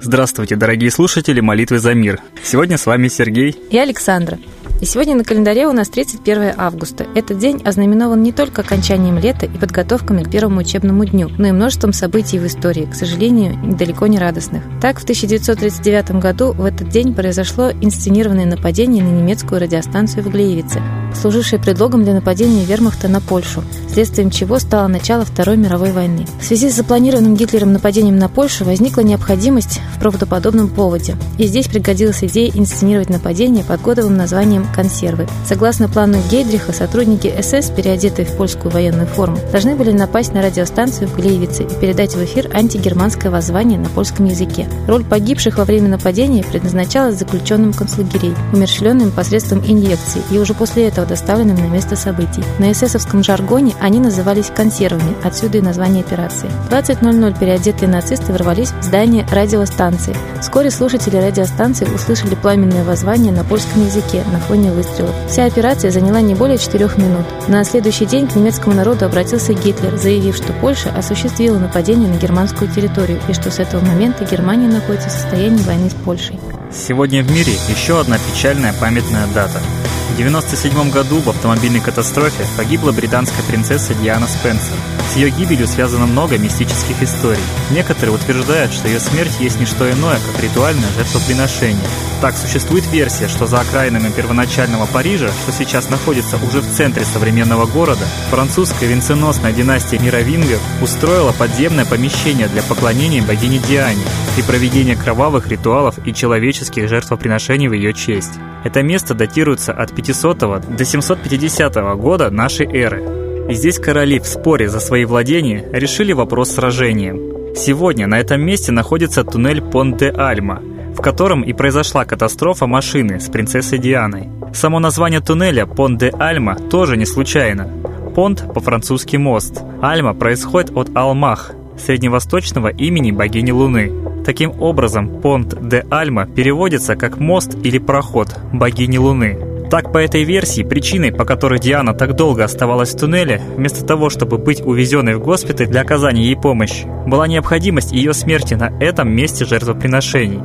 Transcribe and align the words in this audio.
Здравствуйте, 0.00 0.56
дорогие 0.56 0.90
слушатели 0.90 1.40
молитвы 1.40 1.80
за 1.80 1.92
мир. 1.92 2.22
Сегодня 2.42 2.78
с 2.78 2.86
вами 2.86 3.08
Сергей 3.08 3.50
и 3.50 3.76
Александра. 3.76 4.38
И 4.80 4.84
сегодня 4.84 5.16
на 5.16 5.24
календаре 5.24 5.66
у 5.66 5.72
нас 5.72 5.88
31 5.88 6.52
августа. 6.56 7.04
Этот 7.16 7.38
день 7.38 7.60
ознаменован 7.64 8.22
не 8.22 8.30
только 8.30 8.62
окончанием 8.62 9.18
лета 9.18 9.46
и 9.46 9.58
подготовками 9.58 10.22
к 10.22 10.30
первому 10.30 10.60
учебному 10.60 11.04
дню, 11.04 11.30
но 11.36 11.48
и 11.48 11.52
множеством 11.52 11.92
событий 11.92 12.38
в 12.38 12.46
истории, 12.46 12.84
к 12.84 12.94
сожалению, 12.94 13.58
далеко 13.76 14.06
не 14.06 14.20
радостных. 14.20 14.62
Так, 14.80 15.00
в 15.00 15.02
1939 15.02 16.20
году 16.20 16.52
в 16.52 16.64
этот 16.64 16.90
день 16.90 17.12
произошло 17.12 17.72
инсценированное 17.72 18.46
нападение 18.46 19.02
на 19.02 19.08
немецкую 19.08 19.60
радиостанцию 19.60 20.22
в 20.22 20.30
Глеевице, 20.30 20.80
служившее 21.20 21.60
предлогом 21.60 22.04
для 22.04 22.14
нападения 22.14 22.64
вермахта 22.64 23.08
на 23.08 23.20
Польшу, 23.20 23.64
следствием 23.92 24.30
чего 24.30 24.60
стало 24.60 24.86
начало 24.86 25.24
Второй 25.24 25.56
мировой 25.56 25.90
войны. 25.90 26.24
В 26.40 26.44
связи 26.44 26.70
с 26.70 26.76
запланированным 26.76 27.34
Гитлером 27.34 27.72
нападением 27.72 28.16
на 28.16 28.28
Польшу 28.28 28.64
возникла 28.64 29.00
необходимость 29.00 29.80
в 29.96 29.98
правдоподобном 29.98 30.68
поводе. 30.68 31.16
И 31.36 31.48
здесь 31.48 31.66
пригодилась 31.66 32.22
идея 32.22 32.52
инсценировать 32.54 33.10
нападение 33.10 33.64
под 33.64 33.80
кодовым 33.80 34.16
названием 34.16 34.67
«Консервы». 34.74 35.26
Согласно 35.46 35.88
плану 35.88 36.18
Гейдриха, 36.30 36.72
сотрудники 36.72 37.32
СС, 37.40 37.70
переодетые 37.70 38.26
в 38.26 38.36
польскую 38.36 38.70
военную 38.70 39.06
форму, 39.06 39.38
должны 39.52 39.74
были 39.76 39.92
напасть 39.92 40.32
на 40.32 40.42
радиостанцию 40.42 41.08
в 41.08 41.16
Глеевице 41.16 41.64
и 41.64 41.80
передать 41.80 42.14
в 42.14 42.24
эфир 42.24 42.50
антигерманское 42.54 43.30
воззвание 43.30 43.78
на 43.78 43.88
польском 43.88 44.26
языке. 44.26 44.66
Роль 44.86 45.04
погибших 45.04 45.58
во 45.58 45.64
время 45.64 45.88
нападения 45.88 46.44
предназначалась 46.44 47.18
заключенным 47.18 47.72
концлагерей, 47.72 48.34
умерщвленным 48.52 49.10
посредством 49.10 49.60
инъекций 49.66 50.22
и 50.30 50.38
уже 50.38 50.54
после 50.54 50.88
этого 50.88 51.06
доставленным 51.06 51.56
на 51.56 51.66
место 51.66 51.96
событий. 51.96 52.42
На 52.58 52.72
эсэсовском 52.72 53.22
жаргоне 53.22 53.74
они 53.80 54.00
назывались 54.00 54.50
консервами, 54.54 55.14
отсюда 55.22 55.58
и 55.58 55.62
название 55.62 56.02
операции. 56.02 56.48
В 56.68 56.72
20.00 56.72 57.38
переодетые 57.38 57.88
нацисты 57.88 58.32
ворвались 58.32 58.72
в 58.72 58.82
здание 58.82 59.26
радиостанции. 59.30 60.16
Вскоре 60.40 60.70
слушатели 60.70 61.16
радиостанции 61.16 61.86
услышали 61.86 62.34
пламенное 62.34 62.84
воззвание 62.84 63.32
на 63.32 63.44
польском 63.44 63.84
языке 63.84 64.22
на 64.32 64.38
фоне 64.40 64.57
выстрелов. 64.66 65.14
Вся 65.28 65.44
операция 65.44 65.90
заняла 65.90 66.20
не 66.20 66.34
более 66.34 66.58
четырех 66.58 66.98
минут. 66.98 67.24
На 67.48 67.64
следующий 67.64 68.06
день 68.06 68.26
к 68.26 68.34
немецкому 68.34 68.74
народу 68.74 69.04
обратился 69.06 69.54
Гитлер, 69.54 69.96
заявив, 69.96 70.36
что 70.36 70.52
Польша 70.52 70.90
осуществила 70.90 71.58
нападение 71.58 72.08
на 72.08 72.16
германскую 72.16 72.70
территорию 72.70 73.20
и 73.28 73.32
что 73.32 73.50
с 73.50 73.58
этого 73.58 73.84
момента 73.84 74.24
Германия 74.24 74.68
находится 74.68 75.08
в 75.08 75.12
состоянии 75.12 75.62
войны 75.62 75.90
с 75.90 75.94
Польшей. 75.94 76.38
Сегодня 76.72 77.22
в 77.22 77.30
мире 77.30 77.52
еще 77.68 78.00
одна 78.00 78.18
печальная 78.18 78.74
памятная 78.74 79.26
дата. 79.34 79.60
В 80.08 80.20
1997 80.20 80.90
году 80.90 81.20
в 81.20 81.28
автомобильной 81.28 81.80
катастрофе 81.80 82.44
погибла 82.56 82.90
британская 82.92 83.42
принцесса 83.44 83.94
Диана 83.94 84.26
Спенсер. 84.26 84.74
С 85.12 85.16
ее 85.16 85.30
гибелью 85.30 85.68
связано 85.68 86.06
много 86.06 86.38
мистических 86.38 87.02
историй. 87.02 87.42
Некоторые 87.70 88.16
утверждают, 88.16 88.72
что 88.72 88.88
ее 88.88 89.00
смерть 89.00 89.38
есть 89.38 89.60
не 89.60 89.66
что 89.66 89.88
иное, 89.90 90.18
как 90.18 90.42
ритуальное 90.42 90.88
жертвоприношение. 90.96 91.86
Так, 92.20 92.36
существует 92.36 92.84
версия, 92.90 93.28
что 93.28 93.46
за 93.46 93.60
окраинами 93.60 94.10
первоначального 94.10 94.86
Парижа, 94.86 95.28
что 95.28 95.52
сейчас 95.52 95.88
находится 95.88 96.36
уже 96.36 96.60
в 96.60 96.68
центре 96.68 97.04
современного 97.04 97.66
города, 97.66 98.04
французская 98.30 98.86
венценосная 98.86 99.52
династия 99.52 100.00
мировингов 100.00 100.60
устроила 100.82 101.30
подземное 101.30 101.84
помещение 101.84 102.48
для 102.48 102.62
поклонения 102.62 103.22
богине 103.22 103.60
Диане 103.68 104.02
и 104.36 104.42
проведения 104.42 104.96
кровавых 104.96 105.46
ритуалов 105.46 105.94
и 106.04 106.12
человеческих 106.12 106.88
жертвоприношений 106.88 107.68
в 107.68 107.72
ее 107.72 107.94
честь. 107.94 108.32
Это 108.64 108.82
место 108.82 109.14
датируется 109.14 109.72
от 109.72 109.94
500 109.94 110.76
до 110.76 110.84
750 110.84 111.74
года 111.98 112.30
нашей 112.30 112.66
эры. 112.66 113.48
И 113.48 113.54
здесь 113.54 113.78
короли 113.78 114.18
в 114.18 114.26
споре 114.26 114.68
за 114.68 114.80
свои 114.80 115.04
владения 115.04 115.68
решили 115.72 116.12
вопрос 116.12 116.50
сражением. 116.50 117.54
Сегодня 117.54 118.06
на 118.08 118.18
этом 118.18 118.40
месте 118.42 118.72
находится 118.72 119.24
туннель 119.24 119.60
Понте-Альма, 119.60 120.62
в 120.96 121.00
котором 121.00 121.42
и 121.42 121.52
произошла 121.52 122.04
катастрофа 122.04 122.66
машины 122.66 123.20
с 123.20 123.28
принцессой 123.28 123.78
Дианой. 123.78 124.28
Само 124.52 124.78
название 124.80 125.20
туннеля 125.20 125.66
Понт-де-Альма 125.66 126.56
тоже 126.70 126.96
не 126.96 127.06
случайно. 127.06 127.68
Понт 128.14 128.52
по-французски 128.52 129.16
мост. 129.16 129.62
Альма 129.80 130.14
происходит 130.14 130.76
от 130.76 130.96
Алмах, 130.96 131.52
средневосточного 131.78 132.68
имени 132.68 133.12
богини 133.12 133.50
Луны. 133.50 133.92
Таким 134.24 134.60
образом, 134.60 135.20
Понт 135.20 135.56
де 135.68 135.86
Альма 135.90 136.26
переводится 136.26 136.96
как 136.96 137.18
«мост» 137.18 137.56
или 137.62 137.78
«проход» 137.78 138.36
богини 138.52 138.98
Луны. 138.98 139.38
Так, 139.70 139.92
по 139.92 139.98
этой 139.98 140.24
версии, 140.24 140.62
причиной, 140.62 141.12
по 141.12 141.26
которой 141.26 141.60
Диана 141.60 141.92
так 141.92 142.16
долго 142.16 142.42
оставалась 142.42 142.94
в 142.94 142.98
туннеле, 142.98 143.40
вместо 143.56 143.84
того, 143.84 144.08
чтобы 144.08 144.38
быть 144.38 144.62
увезенной 144.62 145.16
в 145.16 145.20
госпиталь 145.20 145.66
для 145.66 145.82
оказания 145.82 146.24
ей 146.24 146.36
помощи, 146.36 146.86
была 147.06 147.28
необходимость 147.28 147.92
ее 147.92 148.14
смерти 148.14 148.54
на 148.54 148.72
этом 148.80 149.10
месте 149.14 149.44
жертвоприношений. 149.44 150.40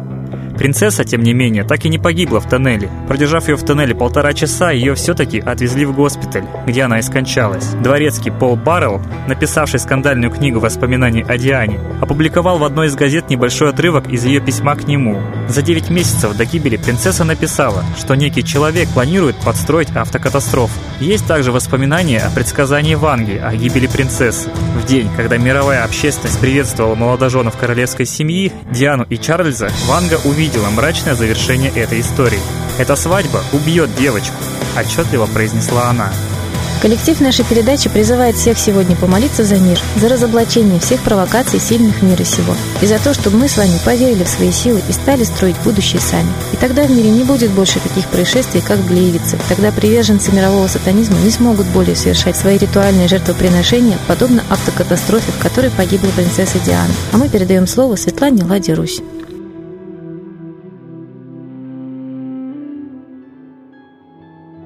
Принцесса, 0.64 1.04
тем 1.04 1.24
не 1.24 1.34
менее, 1.34 1.66
так 1.66 1.84
и 1.84 1.90
не 1.90 1.98
погибла 1.98 2.40
в 2.40 2.48
тоннеле. 2.48 2.90
Продержав 3.10 3.50
ее 3.50 3.58
в 3.58 3.66
тоннеле 3.66 3.94
полтора 3.94 4.32
часа, 4.32 4.72
ее 4.72 4.96
все-таки 4.96 5.38
отвезли 5.38 5.84
в 5.84 5.94
госпиталь, 5.94 6.46
где 6.66 6.84
она 6.84 7.00
и 7.00 7.02
скончалась. 7.02 7.66
Дворецкий 7.84 8.32
Пол 8.32 8.56
Баррелл, 8.56 9.02
написавший 9.28 9.82
скандальную 9.82 10.32
книгу 10.32 10.62
воспоминаний 10.62 11.22
о 11.28 11.38
Диане, 11.38 11.82
опубликовал 12.00 12.60
в 12.60 12.64
одной 12.64 12.88
из 12.88 12.96
газет 12.96 13.30
небольшой 13.30 13.72
отрывок 13.72 14.08
из 14.08 14.24
ее 14.24 14.40
письма 14.40 14.78
к 14.78 14.88
нему. 14.88 15.22
За 15.50 15.62
9 15.62 15.90
месяцев 15.90 16.34
до 16.38 16.46
гибели 16.46 16.78
принцесса 16.78 17.26
написала, 17.26 17.84
что 17.98 18.16
некий 18.16 18.42
человек 18.42 18.88
планирует 18.88 19.36
подстроить 19.44 19.94
автокатастрофу. 19.94 20.80
Есть 21.02 21.28
также 21.28 21.52
воспоминания 21.52 22.20
о 22.20 22.30
предсказании 22.30 22.96
Ванги 22.96 23.34
о 23.34 23.54
гибели 23.54 23.88
принцессы. 23.88 24.50
В 24.82 24.86
день, 24.86 25.10
когда 25.18 25.36
мировая 25.36 25.84
общественность 25.84 26.40
приветствовала 26.40 26.96
молодоженов 26.96 27.58
королевской 27.58 28.06
семьи, 28.06 28.54
Диану 28.72 29.06
и 29.10 29.18
Чарльза, 29.18 29.70
Ванга 29.90 30.22
увидела 30.24 30.53
увидела 30.54 30.70
мрачное 30.70 31.16
завершение 31.16 31.72
этой 31.72 32.00
истории. 32.00 32.40
«Эта 32.78 32.96
свадьба 32.96 33.44
убьет 33.54 33.96
девочку»,– 33.96 34.36
отчетливо 34.78 35.26
произнесла 35.26 35.90
она. 35.90 36.12
Коллектив 36.80 37.20
нашей 37.22 37.46
передачи 37.46 37.90
призывает 37.90 38.36
всех 38.36 38.60
сегодня 38.60 38.96
помолиться 38.96 39.44
за 39.44 39.56
мир, 39.56 39.80
за 39.96 40.10
разоблачение 40.10 40.80
всех 40.80 41.02
провокаций 41.02 41.60
сильных 41.60 42.04
мира 42.04 42.24
сего, 42.24 42.56
и 42.82 42.86
за 42.86 43.00
то, 43.00 43.14
чтобы 43.16 43.38
мы 43.38 43.48
с 43.48 43.58
вами 43.58 43.80
поверили 43.84 44.24
в 44.24 44.28
свои 44.28 44.52
силы 44.52 44.82
и 44.88 44.92
стали 44.92 45.24
строить 45.24 45.56
будущее 45.64 46.02
сами. 46.02 46.30
И 46.52 46.58
тогда 46.58 46.84
в 46.84 46.92
мире 46.92 47.10
не 47.10 47.24
будет 47.24 47.50
больше 47.52 47.80
таких 47.80 48.06
происшествий, 48.10 48.62
как 48.62 48.78
в. 48.80 49.40
Тогда 49.50 49.72
приверженцы 49.72 50.32
мирового 50.32 50.68
сатанизма 50.68 51.18
не 51.20 51.32
смогут 51.32 51.66
более 51.68 51.96
совершать 51.96 52.38
свои 52.38 52.60
ритуальные 52.60 53.08
жертвоприношения, 53.08 53.98
подобно 54.08 54.44
автокатастрофе, 54.50 55.32
в 55.32 55.42
которой 55.42 55.72
погибла 55.72 56.10
принцесса 56.10 56.60
Диана. 56.60 56.94
А 57.12 57.18
мы 57.18 57.30
передаем 57.30 57.66
слово 57.66 57.96
Светлане 57.96 58.44
Ладе 58.44 58.74
Русь. 58.74 59.02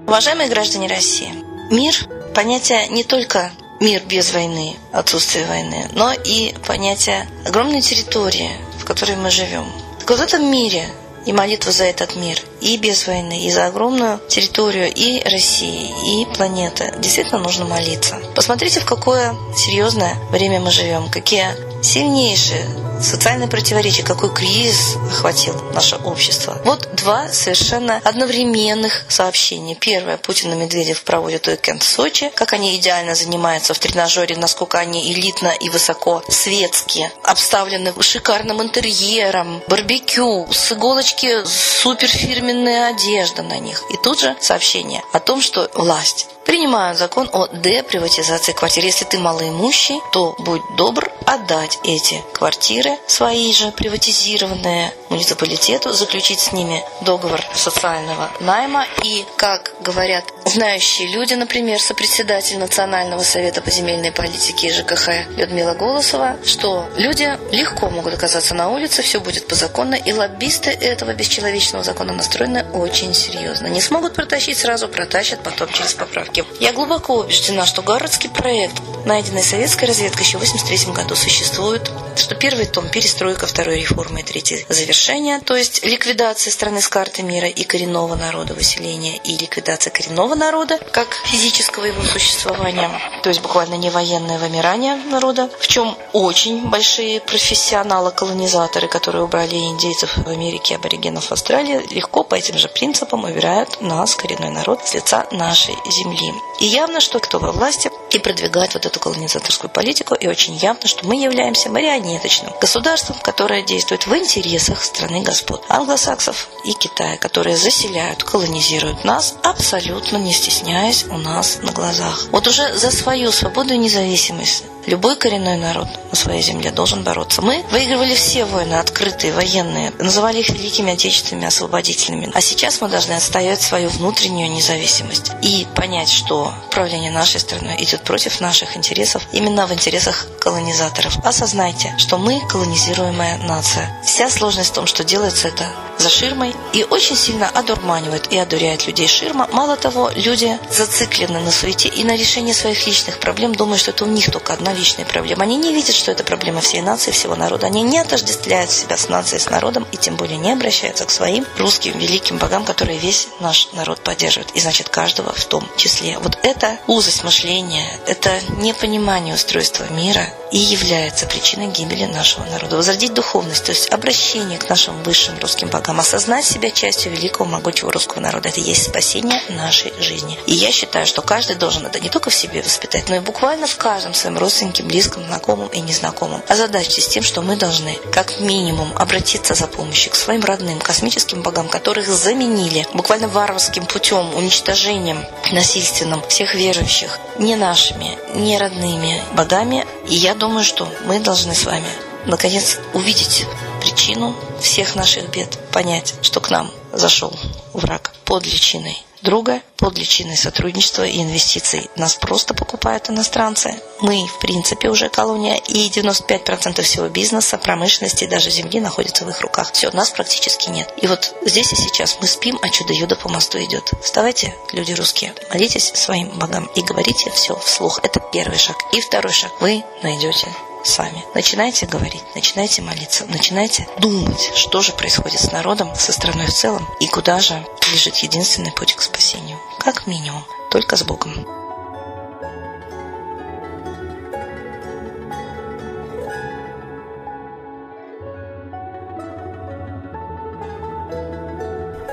Уважаемые 0.07 0.47
граждане 0.47 0.87
России, 0.87 1.33
мир– 1.69 1.93
понятие 2.33 2.87
не 2.87 3.03
только 3.03 3.51
мир 3.81 4.01
без 4.05 4.31
войны, 4.31 4.77
отсутствие 4.93 5.45
войны, 5.45 5.89
но 5.91 6.13
и 6.13 6.55
понятие 6.65 7.27
огромной 7.45 7.81
территории, 7.81 8.51
в 8.79 8.85
которой 8.85 9.17
мы 9.17 9.29
живем. 9.29 9.65
Так 9.99 10.09
вот 10.11 10.19
в 10.19 10.21
этом 10.21 10.49
мире 10.49 10.87
и 11.25 11.33
молитву 11.33 11.73
за 11.73 11.83
этот 11.83 12.15
мир, 12.15 12.41
и 12.61 12.77
без 12.77 13.05
войны, 13.05 13.45
и 13.45 13.51
за 13.51 13.65
огромную 13.65 14.21
территорию 14.29 14.89
и 14.93 15.21
России, 15.29 15.91
и 16.21 16.25
планеты. 16.33 16.93
Действительно 16.99 17.39
нужно 17.39 17.65
молиться. 17.65 18.17
Посмотрите, 18.33 18.79
в 18.79 18.85
какое 18.85 19.35
серьезное 19.57 20.15
время 20.31 20.61
мы 20.61 20.71
живем, 20.71 21.09
какие 21.09 21.47
сильнейшие 21.83 22.65
социальные 23.01 23.47
противоречия, 23.47 24.03
какой 24.03 24.33
кризис 24.33 24.95
охватил 25.11 25.53
наше 25.73 25.95
общество. 25.97 26.59
Вот 26.63 26.89
два 26.93 27.29
совершенно 27.29 28.01
одновременных 28.03 29.05
сообщения. 29.09 29.75
Первое. 29.75 30.17
Путин 30.17 30.53
и 30.53 30.55
Медведев 30.55 31.03
проводят 31.03 31.47
уикенд 31.47 31.83
в 31.83 31.87
Сочи. 31.87 32.31
Как 32.35 32.53
они 32.53 32.75
идеально 32.77 33.15
занимаются 33.15 33.73
в 33.73 33.79
тренажере, 33.79 34.35
насколько 34.35 34.79
они 34.79 35.11
элитно 35.11 35.49
и 35.49 35.69
высоко 35.69 36.23
светские, 36.29 37.11
обставлены 37.23 37.93
шикарным 38.01 38.61
интерьером, 38.61 39.61
барбекю, 39.67 40.47
с 40.51 40.71
иголочки 40.71 41.45
суперфирменная 41.45 42.89
одежда 42.89 43.43
на 43.43 43.59
них. 43.59 43.83
И 43.91 43.97
тут 43.97 44.19
же 44.19 44.35
сообщение 44.39 45.03
о 45.13 45.19
том, 45.19 45.41
что 45.41 45.69
власть 45.73 46.27
принимают 46.45 46.97
закон 46.97 47.29
о 47.33 47.47
деприватизации 47.47 48.53
квартир. 48.53 48.85
Если 48.85 49.03
ты 49.03 49.19
малоимущий, 49.19 49.99
то 50.13 50.33
будь 50.39 50.61
добр 50.77 51.11
отдать 51.25 51.77
эти 51.83 52.23
квартиры, 52.33 52.86
свои 53.07 53.51
же 53.53 53.71
приватизированные 53.71 54.93
муниципалитету, 55.09 55.91
заключить 55.93 56.39
с 56.39 56.51
ними 56.51 56.83
договор 57.01 57.41
социального 57.53 58.29
найма. 58.39 58.85
И, 59.03 59.25
как 59.37 59.73
говорят 59.81 60.25
знающие 60.45 61.07
люди, 61.09 61.33
например, 61.33 61.79
сопредседатель 61.79 62.57
Национального 62.57 63.21
совета 63.23 63.61
по 63.61 63.69
земельной 63.69 64.11
политике 64.11 64.67
и 64.67 64.71
ЖКХ 64.71 65.09
Людмила 65.37 65.73
Голосова, 65.73 66.37
что 66.45 66.89
люди 66.97 67.37
легко 67.51 67.89
могут 67.89 68.13
оказаться 68.13 68.53
на 68.53 68.69
улице, 68.69 69.01
все 69.01 69.19
будет 69.19 69.47
по 69.47 69.55
закону, 69.55 69.95
и 69.95 70.13
лоббисты 70.13 70.69
этого 70.69 71.13
бесчеловечного 71.13 71.83
закона 71.83 72.13
настроены 72.13 72.65
очень 72.73 73.13
серьезно. 73.13 73.67
Не 73.67 73.81
смогут 73.81 74.13
протащить 74.13 74.57
сразу, 74.57 74.87
протащат 74.87 75.43
потом 75.43 75.69
через 75.69 75.93
поправки. 75.93 76.45
Я 76.59 76.73
глубоко 76.73 77.19
убеждена, 77.19 77.65
что 77.65 77.81
Гарвардский 77.81 78.29
проект, 78.29 78.75
найденный 79.05 79.43
советской 79.43 79.85
разведкой 79.85 80.25
еще 80.25 80.37
в 80.37 80.41
1983 80.41 80.93
году, 80.93 81.15
существует, 81.15 81.91
что 82.15 82.35
первый 82.35 82.65
том– 82.65 82.89
перестройка, 82.91 83.47
второй– 83.47 83.79
реформа 83.81 84.21
и 84.21 84.23
третий– 84.23 84.65
завершение, 84.69 84.96
то 85.45 85.55
есть 85.55 85.85
ликвидация 85.85 86.51
страны 86.51 86.81
с 86.81 86.87
карты 86.87 87.23
мира 87.23 87.47
и 87.47 87.63
коренного 87.63 88.15
народа 88.15 88.53
выселения, 88.53 89.17
и 89.17 89.37
ликвидация 89.37 89.91
коренного 89.91 90.35
народа 90.35 90.79
как 90.91 91.07
физического 91.25 91.85
его 91.85 92.03
существования, 92.03 92.89
то 93.23 93.29
есть 93.29 93.41
буквально 93.41 93.75
не 93.75 93.89
военное 93.89 94.39
вымирание 94.39 94.95
народа, 94.95 95.49
в 95.59 95.67
чем 95.67 95.97
очень 96.13 96.69
большие 96.69 97.19
профессионалы-колонизаторы, 97.21 98.87
которые 98.87 99.23
убрали 99.23 99.55
индейцев 99.55 100.17
в 100.17 100.27
Америке, 100.27 100.75
аборигенов 100.75 101.25
в 101.27 101.31
Австралии, 101.31 101.81
легко 101.93 102.23
по 102.23 102.35
этим 102.35 102.57
же 102.57 102.67
принципам 102.67 103.23
убирают 103.23 103.81
нас, 103.81 104.15
коренной 104.15 104.49
народ, 104.49 104.85
с 104.85 104.93
лица 104.93 105.27
нашей 105.31 105.75
земли. 105.89 106.33
И 106.59 106.65
явно, 106.65 106.99
что 106.99 107.19
кто 107.19 107.39
во 107.39 107.51
власти 107.51 107.91
и 108.11 108.19
продвигает 108.19 108.73
вот 108.73 108.85
эту 108.85 108.99
колонизаторскую 108.99 109.69
политику, 109.69 110.15
и 110.15 110.27
очень 110.27 110.55
явно, 110.55 110.87
что 110.87 111.05
мы 111.05 111.15
являемся 111.15 111.69
марионеточным 111.69 112.53
государством, 112.59 113.17
которое 113.21 113.61
действует 113.61 114.07
в 114.07 114.15
интересах 114.15 114.83
страны 114.83 115.21
господ 115.21 115.63
англосаксов 115.69 116.47
и 116.65 116.73
Китая, 116.73 117.17
которые 117.17 117.57
заселяют, 117.57 118.23
колонизируют 118.23 119.03
нас, 119.03 119.35
абсолютно 119.43 120.17
не 120.17 120.33
стесняясь 120.33 121.05
у 121.05 121.17
нас 121.17 121.59
на 121.61 121.71
глазах. 121.71 122.27
Вот 122.31 122.47
уже 122.47 122.73
за 122.75 122.91
свою 122.91 123.31
свободу 123.31 123.73
и 123.73 123.77
независимость 123.77 124.63
Любой 124.87 125.17
коренной 125.17 125.57
народ 125.57 125.89
на 126.09 126.15
своей 126.15 126.41
земле 126.41 126.71
должен 126.71 127.03
бороться. 127.03 127.41
Мы 127.41 127.61
выигрывали 127.71 128.15
все 128.15 128.45
войны, 128.45 128.75
открытые, 128.75 129.33
военные, 129.33 129.91
называли 129.99 130.39
их 130.39 130.49
великими 130.49 130.93
отечественными 130.93 131.45
освободительными. 131.45 132.31
А 132.33 132.39
сейчас 132.39 132.79
мы 132.79 132.87
должны 132.87 133.11
отстоять 133.11 133.61
свою 133.61 133.89
внутреннюю 133.89 134.49
независимость 134.49 135.33
и 135.41 135.67
понять, 135.75 136.09
что 136.09 136.53
управление 136.67 137.11
нашей 137.11 137.41
страной 137.41 137.75
идет 137.83 138.03
против 138.03 138.39
наших 138.39 138.77
интересов, 138.77 139.23
именно 139.33 139.67
в 139.67 139.73
интересах 139.73 140.25
колонизаторов. 140.39 141.17
Осознайте, 141.25 141.93
что 141.97 142.17
мы 142.17 142.39
колонизируемая 142.47 143.39
нация. 143.39 143.93
Вся 144.05 144.29
сложность 144.29 144.69
в 144.69 144.73
том, 144.73 144.87
что 144.87 145.03
делается 145.03 145.49
это 145.49 145.65
за 145.97 146.09
ширмой 146.09 146.55
и 146.73 146.83
очень 146.83 147.15
сильно 147.17 147.49
одурманивает 147.49 148.31
и 148.31 148.37
одуряет 148.37 148.87
людей 148.87 149.07
ширма. 149.07 149.49
Мало 149.51 149.75
того, 149.75 150.11
люди 150.15 150.57
зациклены 150.71 151.39
на 151.39 151.51
суете 151.51 151.89
и 151.89 152.03
на 152.03 152.15
решении 152.15 152.53
своих 152.53 152.85
личных 152.87 153.19
проблем, 153.19 153.53
думая, 153.53 153.77
что 153.77 153.91
это 153.91 154.05
у 154.05 154.07
них 154.07 154.31
только 154.31 154.53
одна 154.53 154.73
личные 154.77 155.05
проблемы. 155.05 155.43
Они 155.43 155.57
не 155.57 155.73
видят, 155.73 155.95
что 155.95 156.11
это 156.11 156.23
проблема 156.23 156.61
всей 156.61 156.81
нации, 156.81 157.11
всего 157.11 157.35
народа. 157.35 157.67
Они 157.67 157.81
не 157.81 157.99
отождествляют 157.99 158.71
себя 158.71 158.97
с 158.97 159.09
нацией, 159.09 159.41
с 159.41 159.49
народом, 159.49 159.85
и 159.91 159.97
тем 159.97 160.15
более 160.15 160.37
не 160.37 160.51
обращаются 160.51 161.05
к 161.05 161.11
своим 161.11 161.45
русским 161.57 161.97
великим 161.97 162.37
богам, 162.37 162.63
которые 162.63 162.99
весь 162.99 163.27
наш 163.39 163.69
народ 163.73 164.01
поддерживает. 164.01 164.51
И 164.51 164.59
значит, 164.59 164.89
каждого 164.89 165.33
в 165.33 165.45
том 165.45 165.67
числе. 165.75 166.17
Вот 166.19 166.37
это 166.43 166.77
узость 166.87 167.23
мышления, 167.23 167.99
это 168.05 168.39
непонимание 168.57 169.35
устройства 169.35 169.85
мира 169.91 170.27
и 170.51 170.57
является 170.57 171.25
причиной 171.25 171.67
гибели 171.67 172.05
нашего 172.05 172.45
народа. 172.45 172.77
Возродить 172.77 173.13
духовность, 173.13 173.65
то 173.65 173.71
есть 173.71 173.89
обращение 173.91 174.57
к 174.57 174.69
нашим 174.69 175.01
высшим 175.03 175.37
русским 175.39 175.67
богам, 175.67 175.99
осознать 175.99 176.45
себя 176.45 176.71
частью 176.71 177.11
великого 177.11 177.45
могучего 177.45 177.91
русского 177.91 178.21
народа. 178.21 178.49
Это 178.49 178.61
есть 178.61 178.85
спасение 178.89 179.41
нашей 179.49 179.91
жизни. 179.99 180.39
И 180.45 180.53
я 180.53 180.71
считаю, 180.71 181.05
что 181.05 181.21
каждый 181.21 181.55
должен 181.55 181.85
это 181.85 181.99
не 181.99 182.09
только 182.09 182.29
в 182.29 182.35
себе 182.35 182.61
воспитать, 182.61 183.09
но 183.09 183.15
и 183.15 183.19
буквально 183.19 183.67
в 183.67 183.77
каждом 183.77 184.13
своем 184.13 184.37
родственнике 184.37 184.66
родственникам, 184.67 184.87
близким, 184.87 185.25
знакомым 185.25 185.67
и 185.69 185.79
незнакомым. 185.81 186.41
Озадачьтесь 186.47 187.07
тем, 187.07 187.23
что 187.23 187.41
мы 187.41 187.55
должны, 187.55 187.97
как 188.11 188.39
минимум, 188.39 188.91
обратиться 188.97 189.53
за 189.53 189.67
помощью 189.67 190.11
к 190.11 190.15
своим 190.15 190.43
родным 190.43 190.79
космическим 190.79 191.41
богам, 191.41 191.67
которых 191.67 192.07
заменили 192.07 192.85
буквально 192.93 193.27
варварским 193.27 193.85
путем, 193.85 194.33
уничтожением 194.35 195.25
насильственным 195.51 196.21
всех 196.27 196.55
верующих, 196.55 197.19
не 197.39 197.55
нашими, 197.55 198.17
не 198.35 198.57
родными 198.57 199.21
богами. 199.33 199.85
И 200.07 200.15
я 200.15 200.33
думаю, 200.33 200.63
что 200.63 200.87
мы 201.05 201.19
должны 201.19 201.53
с 201.53 201.65
вами 201.65 201.89
наконец 202.25 202.79
увидеть 202.93 203.45
причину 203.81 204.35
всех 204.59 204.95
наших 204.95 205.29
бед, 205.29 205.57
понять, 205.71 206.15
что 206.21 206.41
к 206.41 206.49
нам 206.49 206.69
зашел 206.91 207.33
враг 207.73 208.13
под 208.25 208.45
личиной 208.45 209.06
друга 209.21 209.61
под 209.77 209.97
личиной 209.97 210.37
сотрудничества 210.37 211.05
и 211.05 211.21
инвестиций. 211.21 211.89
Нас 211.95 212.15
просто 212.15 212.53
покупают 212.53 213.09
иностранцы. 213.09 213.79
Мы, 214.01 214.25
в 214.27 214.39
принципе, 214.39 214.89
уже 214.89 215.09
колония, 215.09 215.55
и 215.55 215.89
95% 215.89 216.81
всего 216.81 217.07
бизнеса, 217.09 217.57
промышленности 217.57 218.23
и 218.23 218.27
даже 218.27 218.49
земли 218.49 218.79
находится 218.79 219.25
в 219.25 219.29
их 219.29 219.41
руках. 219.41 219.71
Все, 219.73 219.91
нас 219.91 220.09
практически 220.09 220.69
нет. 220.69 220.93
И 221.01 221.07
вот 221.07 221.35
здесь 221.45 221.71
и 221.73 221.75
сейчас 221.75 222.17
мы 222.21 222.27
спим, 222.27 222.59
а 222.61 222.69
чудо-юдо 222.69 223.15
по 223.15 223.29
мосту 223.29 223.59
идет. 223.59 223.91
Вставайте, 224.03 224.55
люди 224.71 224.93
русские, 224.93 225.33
молитесь 225.51 225.91
своим 225.93 226.29
богам 226.37 226.69
и 226.75 226.81
говорите 226.81 227.31
все 227.31 227.57
вслух. 227.59 227.99
Это 228.03 228.19
первый 228.31 228.57
шаг. 228.57 228.77
И 228.93 229.01
второй 229.01 229.33
шаг. 229.33 229.51
Вы 229.59 229.83
найдете 230.03 230.47
сами. 230.87 231.23
Начинайте 231.35 231.85
говорить, 231.85 232.23
начинайте 232.35 232.81
молиться, 232.81 233.25
начинайте 233.27 233.87
думать, 233.99 234.51
что 234.55 234.81
же 234.81 234.93
происходит 234.93 235.39
с 235.39 235.51
народом, 235.51 235.93
со 235.95 236.11
страной 236.11 236.47
в 236.47 236.53
целом, 236.53 236.87
и 236.99 237.07
куда 237.07 237.39
же 237.39 237.63
лежит 237.91 238.15
единственный 238.17 238.71
путь 238.71 238.93
к 238.93 239.01
спасению. 239.01 239.57
Как 239.79 240.07
минимум, 240.07 240.43
только 240.71 240.95
с 240.95 241.03
Богом. 241.03 241.33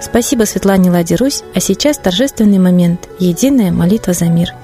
Спасибо 0.01 0.45
Светлане 0.45 0.91
Ладе 0.91 1.17
Русь, 1.17 1.43
а 1.55 1.61
сейчас 1.61 1.99
торжественный 1.99 2.59
момент– 2.59 3.09
единая 3.19 3.73
молитва 3.73 4.13
за 4.13 4.27
мир– 4.27 4.55